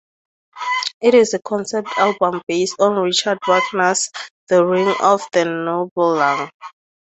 It 0.99 1.13
is 1.13 1.35
a 1.35 1.41
concept 1.43 1.89
album 1.95 2.41
based 2.47 2.77
on 2.79 2.95
Richard 2.95 3.37
Wagner's 3.47 4.09
"The 4.49 4.65
Ring 4.65 4.91
of 4.99 5.21
the 5.31 5.43
Nibelung". 5.45 6.49